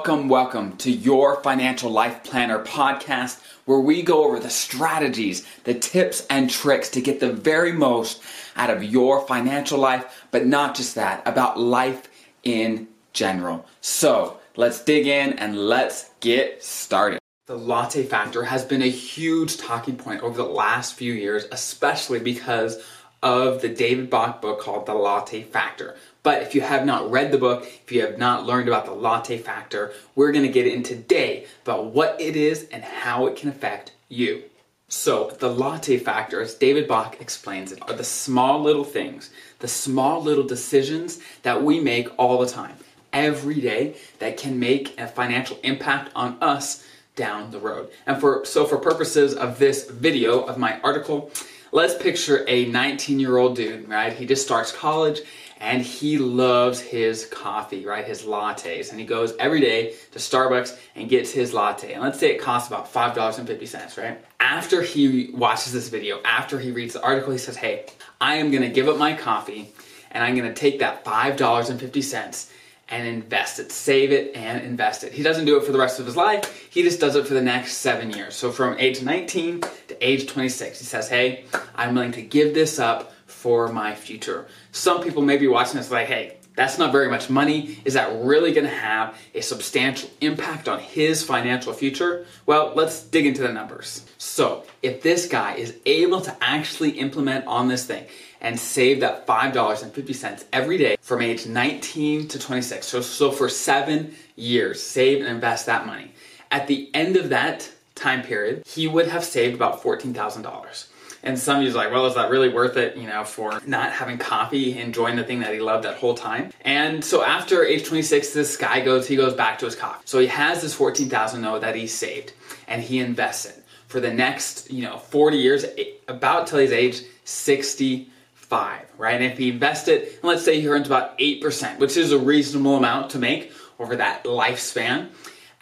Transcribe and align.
Welcome, 0.00 0.30
welcome 0.30 0.76
to 0.78 0.90
your 0.90 1.42
Financial 1.42 1.90
Life 1.90 2.24
Planner 2.24 2.64
podcast, 2.64 3.38
where 3.66 3.80
we 3.80 4.02
go 4.02 4.24
over 4.24 4.40
the 4.40 4.48
strategies, 4.48 5.46
the 5.64 5.74
tips, 5.74 6.26
and 6.30 6.48
tricks 6.48 6.88
to 6.92 7.02
get 7.02 7.20
the 7.20 7.30
very 7.30 7.72
most 7.72 8.22
out 8.56 8.70
of 8.70 8.82
your 8.82 9.20
financial 9.26 9.78
life, 9.78 10.24
but 10.30 10.46
not 10.46 10.74
just 10.74 10.94
that, 10.94 11.22
about 11.26 11.60
life 11.60 12.08
in 12.44 12.88
general. 13.12 13.66
So 13.82 14.38
let's 14.56 14.82
dig 14.82 15.06
in 15.06 15.34
and 15.34 15.68
let's 15.68 16.08
get 16.20 16.64
started. 16.64 17.18
The 17.46 17.58
latte 17.58 18.04
factor 18.04 18.44
has 18.44 18.64
been 18.64 18.80
a 18.80 18.88
huge 18.88 19.58
talking 19.58 19.96
point 19.96 20.22
over 20.22 20.38
the 20.38 20.48
last 20.48 20.94
few 20.94 21.12
years, 21.12 21.44
especially 21.52 22.20
because 22.20 22.82
of 23.22 23.60
the 23.60 23.68
David 23.68 24.08
Bach 24.08 24.40
book 24.40 24.60
called 24.60 24.86
The 24.86 24.94
Latte 24.94 25.42
Factor. 25.42 25.96
But 26.22 26.42
if 26.42 26.54
you 26.54 26.60
have 26.60 26.84
not 26.84 27.10
read 27.10 27.32
the 27.32 27.38
book, 27.38 27.64
if 27.64 27.92
you 27.92 28.02
have 28.02 28.18
not 28.18 28.44
learned 28.44 28.68
about 28.68 28.84
the 28.84 28.92
latte 28.92 29.38
factor, 29.38 29.92
we're 30.14 30.32
going 30.32 30.44
to 30.44 30.52
get 30.52 30.66
in 30.66 30.82
today 30.82 31.46
about 31.62 31.86
what 31.86 32.20
it 32.20 32.36
is 32.36 32.68
and 32.70 32.84
how 32.84 33.26
it 33.26 33.36
can 33.36 33.48
affect 33.48 33.92
you. 34.08 34.42
So, 34.88 35.30
the 35.38 35.48
latte 35.48 35.98
factor, 35.98 36.40
as 36.40 36.54
David 36.54 36.88
Bach 36.88 37.20
explains 37.20 37.70
it, 37.70 37.80
are 37.82 37.94
the 37.94 38.04
small 38.04 38.60
little 38.60 38.84
things, 38.84 39.30
the 39.60 39.68
small 39.68 40.20
little 40.20 40.44
decisions 40.44 41.20
that 41.42 41.62
we 41.62 41.78
make 41.78 42.08
all 42.18 42.40
the 42.40 42.48
time, 42.48 42.74
every 43.12 43.60
day, 43.60 43.96
that 44.18 44.36
can 44.36 44.58
make 44.58 44.98
a 45.00 45.06
financial 45.06 45.58
impact 45.62 46.10
on 46.16 46.36
us 46.40 46.84
down 47.16 47.50
the 47.50 47.58
road. 47.58 47.90
And 48.06 48.20
for 48.20 48.44
so 48.44 48.64
for 48.64 48.78
purposes 48.78 49.34
of 49.34 49.58
this 49.58 49.90
video 49.90 50.40
of 50.40 50.58
my 50.58 50.80
article, 50.80 51.30
let's 51.72 51.94
picture 51.94 52.44
a 52.48 52.70
19-year-old 52.70 53.56
dude, 53.56 53.88
right? 53.88 54.12
He 54.12 54.26
just 54.26 54.44
starts 54.44 54.72
college 54.72 55.20
and 55.60 55.82
he 55.82 56.16
loves 56.16 56.80
his 56.80 57.26
coffee, 57.26 57.84
right? 57.84 58.04
His 58.04 58.22
lattes. 58.22 58.90
And 58.90 58.98
he 58.98 59.04
goes 59.04 59.34
every 59.38 59.60
day 59.60 59.94
to 60.12 60.18
Starbucks 60.18 60.78
and 60.94 61.08
gets 61.08 61.30
his 61.30 61.52
latte. 61.52 61.92
And 61.92 62.02
let's 62.02 62.18
say 62.18 62.30
it 62.30 62.40
costs 62.40 62.68
about 62.68 62.90
$5.50, 62.90 63.98
right? 63.98 64.24
After 64.40 64.80
he 64.80 65.30
watches 65.34 65.72
this 65.72 65.90
video, 65.90 66.20
after 66.24 66.58
he 66.58 66.70
reads 66.70 66.94
the 66.94 67.02
article, 67.02 67.32
he 67.32 67.38
says, 67.38 67.56
Hey, 67.56 67.86
I 68.20 68.36
am 68.36 68.50
gonna 68.50 68.70
give 68.70 68.88
up 68.88 68.96
my 68.96 69.12
coffee 69.12 69.72
and 70.10 70.24
I'm 70.24 70.34
gonna 70.34 70.54
take 70.54 70.78
that 70.78 71.04
$5.50 71.04 72.50
and 72.90 73.06
invest 73.06 73.58
it, 73.58 73.70
save 73.70 74.12
it 74.12 74.34
and 74.34 74.62
invest 74.64 75.04
it. 75.04 75.12
He 75.12 75.22
doesn't 75.22 75.44
do 75.44 75.56
it 75.56 75.64
for 75.64 75.72
the 75.72 75.78
rest 75.78 76.00
of 76.00 76.06
his 76.06 76.16
life, 76.16 76.68
he 76.70 76.82
just 76.82 77.00
does 77.00 77.16
it 77.16 77.26
for 77.26 77.34
the 77.34 77.42
next 77.42 77.78
seven 77.78 78.10
years. 78.10 78.34
So 78.34 78.50
from 78.50 78.78
age 78.78 79.02
19 79.02 79.60
to 79.60 80.06
age 80.06 80.26
26, 80.26 80.78
he 80.78 80.84
says, 80.84 81.08
Hey, 81.08 81.44
I'm 81.74 81.94
willing 81.94 82.12
to 82.12 82.22
give 82.22 82.54
this 82.54 82.78
up 82.78 83.12
for 83.26 83.68
my 83.68 83.94
future. 83.94 84.46
Some 84.72 85.02
people 85.02 85.22
may 85.22 85.38
be 85.38 85.48
watching 85.48 85.76
this 85.76 85.90
like, 85.90 86.08
hey, 86.08 86.36
that's 86.54 86.78
not 86.78 86.92
very 86.92 87.08
much 87.08 87.30
money. 87.30 87.78
Is 87.84 87.94
that 87.94 88.10
really 88.22 88.52
going 88.52 88.66
to 88.66 88.74
have 88.74 89.16
a 89.34 89.40
substantial 89.40 90.10
impact 90.20 90.68
on 90.68 90.78
his 90.78 91.22
financial 91.22 91.72
future? 91.72 92.26
Well, 92.46 92.72
let's 92.74 93.02
dig 93.02 93.26
into 93.26 93.42
the 93.42 93.52
numbers. 93.52 94.04
So, 94.18 94.64
if 94.82 95.02
this 95.02 95.26
guy 95.26 95.54
is 95.54 95.76
able 95.86 96.20
to 96.22 96.36
actually 96.40 96.90
implement 96.90 97.46
on 97.46 97.68
this 97.68 97.86
thing 97.86 98.06
and 98.40 98.58
save 98.58 99.00
that 99.00 99.26
$5.50 99.26 100.44
every 100.52 100.78
day 100.78 100.96
from 101.00 101.22
age 101.22 101.46
19 101.46 102.28
to 102.28 102.38
26, 102.38 102.86
so, 102.86 103.00
so 103.00 103.30
for 103.30 103.48
seven 103.48 104.14
years, 104.36 104.82
save 104.82 105.20
and 105.20 105.28
invest 105.28 105.66
that 105.66 105.86
money. 105.86 106.12
At 106.50 106.66
the 106.66 106.90
end 106.94 107.16
of 107.16 107.28
that 107.28 107.70
time 107.94 108.22
period, 108.22 108.64
he 108.66 108.88
would 108.88 109.08
have 109.08 109.24
saved 109.24 109.54
about 109.54 109.82
$14,000. 109.82 110.86
And 111.22 111.38
some 111.38 111.62
you's 111.62 111.74
like, 111.74 111.90
well, 111.90 112.06
is 112.06 112.14
that 112.14 112.30
really 112.30 112.48
worth 112.48 112.76
it, 112.76 112.96
you 112.96 113.06
know, 113.06 113.24
for 113.24 113.60
not 113.66 113.92
having 113.92 114.18
coffee, 114.18 114.78
enjoying 114.78 115.16
the 115.16 115.24
thing 115.24 115.40
that 115.40 115.52
he 115.52 115.60
loved 115.60 115.84
that 115.84 115.96
whole 115.96 116.14
time? 116.14 116.50
And 116.62 117.04
so 117.04 117.22
after 117.22 117.64
age 117.64 117.84
26, 117.84 118.32
this 118.32 118.56
guy 118.56 118.80
goes, 118.80 119.06
he 119.06 119.16
goes 119.16 119.34
back 119.34 119.58
to 119.58 119.66
his 119.66 119.74
coffee. 119.74 120.02
So 120.04 120.18
he 120.18 120.26
has 120.28 120.62
this 120.62 120.74
14,000 120.74 121.42
though 121.42 121.58
that 121.58 121.74
he 121.74 121.86
saved 121.86 122.32
and 122.66 122.82
he 122.82 123.00
invests 123.00 123.46
it 123.46 123.64
for 123.86 124.00
the 124.00 124.12
next, 124.12 124.70
you 124.70 124.82
know, 124.82 124.98
40 124.98 125.36
years, 125.36 125.64
about 126.06 126.46
till 126.46 126.60
he's 126.60 126.70
age 126.70 127.02
65, 127.24 128.86
right? 128.96 129.14
And 129.20 129.24
if 129.24 129.36
he 129.36 129.50
invested, 129.50 130.02
and 130.02 130.24
let's 130.24 130.44
say 130.44 130.60
he 130.60 130.68
earns 130.68 130.86
about 130.86 131.18
8%, 131.18 131.78
which 131.78 131.96
is 131.96 132.12
a 132.12 132.18
reasonable 132.18 132.76
amount 132.76 133.10
to 133.10 133.18
make 133.18 133.52
over 133.80 133.96
that 133.96 134.24
lifespan, 134.24 135.08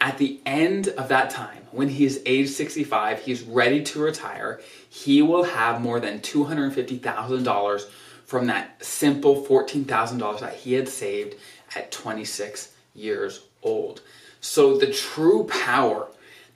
at 0.00 0.18
the 0.18 0.40
end 0.44 0.88
of 0.88 1.08
that 1.08 1.30
time, 1.30 1.62
when 1.70 1.88
he 1.88 2.04
is 2.04 2.22
age 2.26 2.48
65, 2.48 3.20
he's 3.20 3.42
ready 3.42 3.82
to 3.82 4.00
retire, 4.00 4.60
he 4.88 5.22
will 5.22 5.44
have 5.44 5.80
more 5.80 6.00
than 6.00 6.20
$250,000 6.20 7.86
from 8.24 8.46
that 8.46 8.84
simple 8.84 9.44
$14,000 9.44 10.40
that 10.40 10.54
he 10.54 10.74
had 10.74 10.88
saved 10.88 11.36
at 11.74 11.90
26 11.90 12.72
years 12.94 13.42
old. 13.62 14.02
So, 14.40 14.76
the 14.76 14.92
true 14.92 15.44
power 15.44 16.08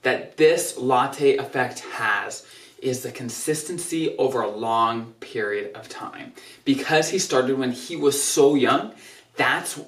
that 0.03 0.37
this 0.37 0.77
latte 0.77 1.37
effect 1.37 1.79
has 1.79 2.45
is 2.81 3.03
the 3.03 3.11
consistency 3.11 4.15
over 4.17 4.41
a 4.41 4.49
long 4.49 5.13
period 5.19 5.75
of 5.75 5.87
time. 5.87 6.33
Because 6.65 7.09
he 7.09 7.19
started 7.19 7.57
when 7.57 7.71
he 7.71 7.95
was 7.95 8.21
so 8.21 8.55
young, 8.55 8.93
that's 9.35 9.79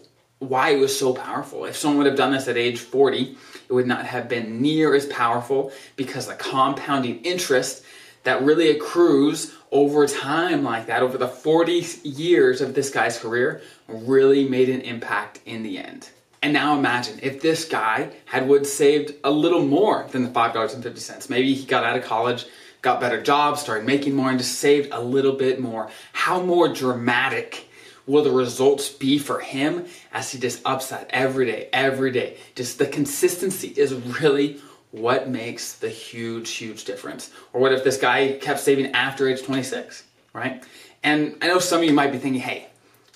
why 0.50 0.70
it 0.70 0.80
was 0.80 0.98
so 0.98 1.14
powerful. 1.14 1.66
If 1.66 1.76
someone 1.78 2.00
would 2.00 2.08
have 2.08 2.18
done 2.18 2.31
this 2.31 2.48
at 2.48 2.58
age 2.58 2.80
40, 2.80 3.38
it 3.70 3.74
would 3.74 3.88
not 3.88 4.06
have 4.06 4.28
been 4.28 4.62
near 4.62 4.94
as 4.94 5.06
powerful 5.08 5.72
because 5.96 6.28
the 6.28 6.36
compounding 6.36 7.22
interest 7.22 7.84
that 8.24 8.42
really 8.44 8.70
accrues 8.72 9.54
over 9.72 10.08
time 10.08 10.64
like 10.64 10.88
that, 10.88 11.02
over 11.02 11.18
the 11.18 11.28
40 11.28 11.86
years 12.04 12.62
of 12.62 12.74
this 12.74 12.90
guy's 12.90 13.20
career, 13.20 13.62
really 13.88 14.48
made 14.48 14.70
an 14.70 14.81
impact 14.81 15.40
in 15.46 15.64
the 15.64 15.78
end. 15.78 16.09
And 16.42 16.54
now 16.54 16.78
imagine 16.78 17.20
if 17.24 17.42
this 17.42 17.66
guy 17.66 18.12
had 18.25 18.48
would 18.48 18.68
saved 18.68 19.14
a 19.24 19.31
little 19.31 19.66
more 19.66 20.08
than 20.12 20.24
the 20.24 20.30
$5.50. 20.30 21.30
Maybe 21.30 21.54
he 21.54 21.66
got 21.66 21.84
out 21.84 21.98
of 21.98 22.04
college, 22.04 22.46
got 22.81 23.00
better 23.00 23.22
jobs, 23.22 23.62
started 23.62 23.86
making 23.86 24.14
more, 24.14 24.30
and 24.30 24.38
just 24.38 24.60
saved 24.60 24.90
a 24.92 25.02
little 25.02 25.34
bit 25.34 25.60
more. 25.60 25.90
How 26.12 26.42
more 26.42 26.68
dramatic 26.68 27.70
will 28.06 28.24
the 28.24 28.31
results 28.31 28.90
be 28.90 29.18
for 29.18 29.40
him 29.40 29.86
as 30.12 30.31
he 30.31 30.40
just 30.40 30.62
ups 30.66 30.90
that 30.90 31.08
every 31.12 31.46
day, 31.46 31.69
every 31.72 32.12
day? 32.12 32.38
Just 32.56 32.78
the 32.78 32.88
consistency 32.88 33.69
is 33.69 33.94
really 33.94 34.59
what 34.91 35.28
makes 35.28 35.74
the 35.74 35.90
huge, 35.90 36.52
huge 36.52 36.86
difference? 36.86 37.31
Or 37.52 37.59
what 37.59 37.74
if 37.74 37.84
this 37.84 37.97
guy 37.97 38.38
kept 38.40 38.59
saving 38.59 38.92
after 38.92 39.28
age 39.28 39.42
26, 39.42 40.03
right? 40.34 40.63
And 41.02 41.36
I 41.42 41.47
know 41.47 41.59
some 41.59 41.80
of 41.80 41.86
you 41.86 41.94
might 41.94 42.12
be 42.12 42.19
thinking, 42.19 42.42
hey, 42.42 42.68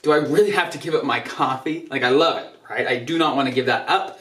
do 0.02 0.12
I 0.12 0.18
really 0.18 0.52
have 0.52 0.72
to 0.72 0.78
give 0.78 0.96
up 0.96 1.04
my 1.04 1.20
coffee? 1.20 1.88
Like, 1.90 2.04
I 2.04 2.10
love 2.10 2.38
it, 2.38 2.50
right? 2.70 2.88
I 2.88 2.98
do 2.98 3.18
not 3.18 3.36
want 3.36 3.48
to 3.48 3.54
give 3.54 3.68
that 3.68 3.88
up. 3.90 4.17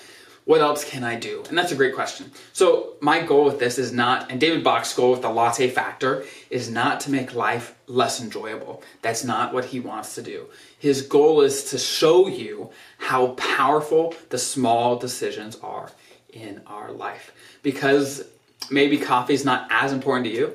What 0.47 0.61
else 0.61 0.89
can 0.89 1.03
I 1.03 1.17
do? 1.17 1.43
And 1.49 1.59
that's 1.59 1.73
a 1.73 1.77
great 1.77 1.97
question. 1.97 2.31
So, 2.53 2.95
my 3.01 3.21
goal 3.21 3.45
with 3.45 3.59
this 3.59 3.79
is 3.79 3.93
not, 3.93 4.31
and 4.31 4.41
David 4.41 4.63
Bach's 4.63 4.95
goal 4.95 5.11
with 5.11 5.23
the 5.23 5.29
latte 5.29 5.69
factor 5.69 6.25
is 6.51 6.71
not 6.71 7.01
to 7.01 7.11
make 7.11 7.35
life 7.35 7.75
less 7.89 8.23
enjoyable. 8.23 8.81
That's 9.03 9.25
not 9.25 9.53
what 9.53 9.65
he 9.65 9.81
wants 9.81 10.15
to 10.15 10.23
do. 10.23 10.47
His 10.79 11.03
goal 11.03 11.41
is 11.41 11.65
to 11.71 11.79
show 11.79 12.29
you 12.29 12.71
how 12.99 13.33
powerful 13.33 14.15
the 14.29 14.39
small 14.39 14.97
decisions 14.97 15.57
are 15.65 15.91
in 16.33 16.63
our 16.69 16.93
life. 16.93 17.33
Because 17.65 18.25
maybe 18.71 18.99
coffee 18.99 19.35
is 19.35 19.45
not 19.45 19.67
as 19.69 19.93
important 19.93 20.27
to 20.27 20.33
you, 20.33 20.55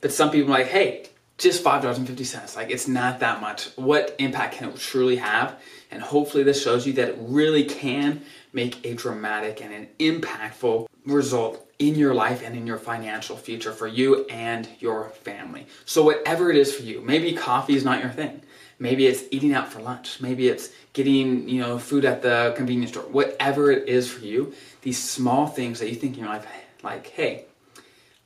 but 0.00 0.12
some 0.12 0.30
people 0.30 0.54
are 0.54 0.58
like, 0.58 0.68
hey, 0.68 1.08
just 1.38 1.64
$5.50. 1.64 2.56
Like, 2.56 2.70
it's 2.70 2.86
not 2.86 3.20
that 3.20 3.40
much. 3.40 3.66
What 3.76 4.14
impact 4.18 4.56
can 4.56 4.68
it 4.68 4.76
truly 4.76 5.16
have? 5.16 5.60
And 5.90 6.02
hopefully, 6.02 6.42
this 6.42 6.62
shows 6.62 6.86
you 6.86 6.92
that 6.94 7.08
it 7.10 7.16
really 7.20 7.64
can 7.64 8.22
make 8.52 8.84
a 8.84 8.94
dramatic 8.94 9.60
and 9.60 9.72
an 9.72 9.88
impactful 9.98 10.86
result 11.06 11.66
in 11.78 11.96
your 11.96 12.14
life 12.14 12.42
and 12.44 12.56
in 12.56 12.66
your 12.66 12.78
financial 12.78 13.36
future 13.36 13.72
for 13.72 13.86
you 13.86 14.24
and 14.26 14.68
your 14.78 15.10
family. 15.10 15.66
So, 15.84 16.04
whatever 16.04 16.50
it 16.50 16.56
is 16.56 16.74
for 16.74 16.82
you, 16.82 17.00
maybe 17.00 17.32
coffee 17.32 17.74
is 17.74 17.84
not 17.84 18.00
your 18.00 18.10
thing. 18.10 18.42
Maybe 18.78 19.06
it's 19.06 19.24
eating 19.30 19.54
out 19.54 19.72
for 19.72 19.80
lunch. 19.80 20.20
Maybe 20.20 20.48
it's 20.48 20.70
getting, 20.92 21.48
you 21.48 21.60
know, 21.60 21.78
food 21.78 22.04
at 22.04 22.22
the 22.22 22.54
convenience 22.56 22.90
store. 22.90 23.04
Whatever 23.04 23.70
it 23.70 23.88
is 23.88 24.10
for 24.10 24.24
you, 24.24 24.52
these 24.82 25.02
small 25.02 25.46
things 25.46 25.78
that 25.78 25.88
you 25.88 25.94
think 25.94 26.14
in 26.14 26.24
your 26.24 26.32
life, 26.32 26.46
like, 26.82 27.06
hey, 27.08 27.44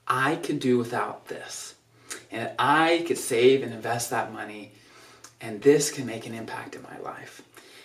I 0.06 0.36
can 0.36 0.58
do 0.58 0.78
without 0.78 1.28
this. 1.28 1.74
And 2.30 2.50
I 2.58 3.04
could 3.06 3.18
save 3.18 3.62
and 3.62 3.72
invest 3.72 4.10
that 4.10 4.32
money, 4.32 4.72
and 5.40 5.60
this 5.62 5.90
can 5.90 6.06
make 6.06 6.26
an 6.26 6.34
impact 6.34 6.74
in 6.74 6.82
my 6.82 6.98
life. 6.98 7.42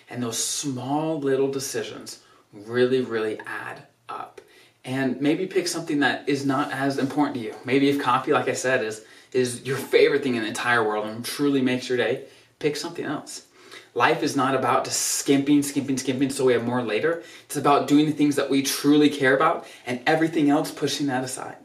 And 0.09 0.21
those 0.21 0.43
small 0.43 1.19
little 1.19 1.51
decisions 1.51 2.19
really, 2.51 3.01
really 3.01 3.39
add 3.45 3.83
up. 4.09 4.41
And 4.85 5.21
maybe 5.21 5.47
pick 5.47 5.67
something 5.67 6.01
that 6.01 6.27
is 6.27 6.45
not 6.45 6.71
as 6.73 6.97
important 6.97 7.35
to 7.35 7.41
you. 7.41 7.55
Maybe 7.63 7.89
if 7.89 8.01
coffee, 8.01 8.33
like 8.33 8.49
I 8.49 8.53
said, 8.53 8.83
is 8.83 9.05
is 9.31 9.63
your 9.65 9.77
favorite 9.77 10.21
thing 10.21 10.35
in 10.35 10.43
the 10.43 10.47
entire 10.47 10.83
world 10.83 11.07
and 11.07 11.25
truly 11.25 11.61
makes 11.61 11.89
your 11.89 11.97
day, 11.97 12.25
pick 12.59 12.75
something 12.75 13.03
else. 13.03 13.47
Life 13.95 14.23
is 14.23 14.35
not 14.35 14.55
about 14.55 14.85
just 14.85 14.99
skimping, 14.99 15.63
skimping, 15.63 15.97
skimping 15.97 16.29
so 16.29 16.45
we 16.45 16.53
have 16.53 16.63
more 16.63 16.81
later. 16.83 17.23
It's 17.45 17.57
about 17.57 17.87
doing 17.87 18.05
the 18.05 18.11
things 18.11 18.35
that 18.35 18.49
we 18.49 18.61
truly 18.63 19.09
care 19.09 19.35
about 19.35 19.67
and 19.85 20.01
everything 20.05 20.49
else 20.49 20.71
pushing 20.71 21.07
that 21.07 21.23
aside, 21.23 21.57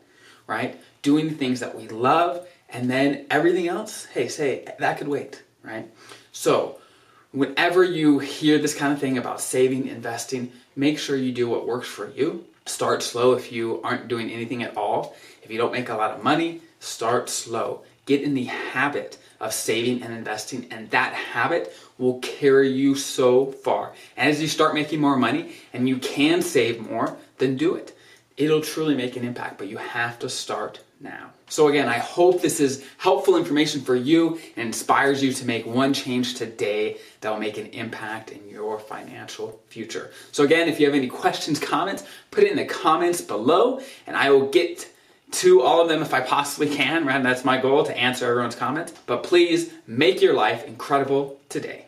right? 0.46 0.80
Doing 1.02 1.28
the 1.28 1.34
things 1.34 1.60
that 1.60 1.76
we 1.76 1.88
love 1.88 2.46
and 2.70 2.91
then 2.91 3.26
everything 3.31 3.69
else, 3.69 4.06
hey, 4.06 4.29
say, 4.29 4.67
that 4.79 4.99
could 4.99 5.09
wait, 5.09 5.43
right? 5.62 5.91
So, 6.32 6.79
whenever 7.32 7.82
you 7.82 8.19
hear 8.19 8.59
this 8.59 8.75
kind 8.75 8.93
of 8.93 8.99
thing 8.99 9.19
about 9.19 9.41
saving, 9.41 9.88
investing, 9.88 10.53
make 10.76 10.99
sure 10.99 11.17
you 11.17 11.32
do 11.32 11.49
what 11.49 11.67
works 11.67 11.88
for 11.88 12.11
you. 12.11 12.44
Start 12.67 13.03
slow 13.03 13.32
if 13.32 13.50
you 13.50 13.81
aren't 13.82 14.09
doing 14.09 14.31
anything 14.31 14.62
at 14.62 14.76
all. 14.76 15.17
If 15.43 15.50
you 15.50 15.59
don't 15.59 15.73
make 15.73 15.88
a 15.88 15.94
lot 15.94 16.11
of 16.11 16.23
money, 16.23 16.61
start 16.81 17.31
slow. 17.31 17.82
Get 18.05 18.23
in 18.23 18.35
the 18.35 18.44
habit 18.44 19.19
of 19.41 19.53
saving 19.53 20.03
and 20.03 20.12
investing, 20.12 20.67
and 20.71 20.91
that 20.91 21.14
habit 21.14 21.75
will 21.97 22.19
carry 22.21 22.71
you 22.71 22.94
so 22.94 23.47
far. 23.47 23.93
As 24.17 24.41
you 24.41 24.49
start 24.49 24.75
making 24.75 25.00
more 25.00 25.17
money 25.17 25.53
and 25.73 25.88
you 25.88 25.99
can 25.99 26.43
save 26.43 26.81
more, 26.81 27.17
then 27.38 27.56
do 27.56 27.75
it. 27.75 27.97
It'll 28.38 28.61
truly 28.61 28.94
make 28.94 29.17
an 29.17 29.25
impact, 29.25 29.58
but 29.58 29.67
you 29.67 29.76
have 29.79 30.20
to 30.20 30.29
start 30.29 30.81
now. 31.00 31.31
So, 31.49 31.67
again, 31.67 31.88
I 31.88 31.99
hope 31.99 32.40
this 32.40 32.61
is 32.61 32.85
helpful 32.96 33.37
information 33.37 33.81
for 33.81 33.96
you 33.96 34.38
and 34.56 34.69
inspires 34.69 35.23
you 35.23 35.32
to 35.32 35.44
make 35.44 35.67
one 35.67 35.93
change 35.93 36.35
today 36.35 36.99
that 37.20 37.31
will 37.31 37.40
make 37.40 37.58
an 37.58 37.67
impact 37.67 38.31
in 38.31 38.49
your 38.49 38.79
financial 38.79 39.61
future. 39.69 40.12
So, 40.31 40.44
again, 40.44 40.69
if 40.69 40.79
you 40.79 40.87
have 40.87 40.94
any 40.94 41.08
questions, 41.08 41.58
comments, 41.58 42.05
put 42.31 42.44
it 42.44 42.52
in 42.52 42.56
the 42.56 42.64
comments 42.64 43.20
below 43.20 43.81
and 44.06 44.17
I 44.17 44.31
will 44.31 44.49
get 44.49 44.88
to 45.31 45.61
all 45.61 45.82
of 45.82 45.88
them 45.88 46.00
if 46.00 46.14
I 46.14 46.20
possibly 46.20 46.73
can. 46.73 47.05
Right? 47.06 47.23
That's 47.23 47.44
my 47.44 47.61
goal 47.61 47.85
to 47.85 47.96
answer 47.96 48.31
everyone's 48.31 48.55
comments. 48.55 48.93
But 49.06 49.25
please 49.25 49.73
make 49.88 50.23
your 50.23 50.35
life 50.35 50.64
incredible 50.64 51.40
today. 51.49 51.88